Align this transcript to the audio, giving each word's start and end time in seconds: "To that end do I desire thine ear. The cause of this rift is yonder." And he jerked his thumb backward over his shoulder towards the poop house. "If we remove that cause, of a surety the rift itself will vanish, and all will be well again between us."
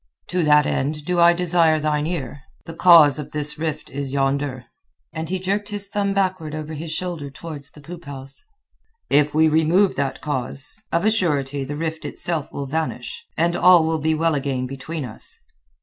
"To 0.29 0.41
that 0.45 0.65
end 0.65 1.05
do 1.05 1.19
I 1.19 1.31
desire 1.31 1.79
thine 1.79 2.07
ear. 2.07 2.39
The 2.65 2.73
cause 2.73 3.19
of 3.19 3.29
this 3.33 3.59
rift 3.59 3.91
is 3.91 4.11
yonder." 4.11 4.65
And 5.13 5.29
he 5.29 5.37
jerked 5.37 5.69
his 5.69 5.89
thumb 5.89 6.11
backward 6.15 6.55
over 6.55 6.73
his 6.73 6.91
shoulder 6.91 7.29
towards 7.29 7.69
the 7.69 7.81
poop 7.81 8.05
house. 8.05 8.43
"If 9.11 9.35
we 9.35 9.47
remove 9.47 9.95
that 9.97 10.19
cause, 10.19 10.81
of 10.91 11.05
a 11.05 11.11
surety 11.11 11.63
the 11.63 11.77
rift 11.77 12.03
itself 12.03 12.51
will 12.51 12.65
vanish, 12.65 13.27
and 13.37 13.55
all 13.55 13.85
will 13.85 13.99
be 13.99 14.15
well 14.15 14.33
again 14.33 14.65
between 14.65 15.05
us." 15.05 15.37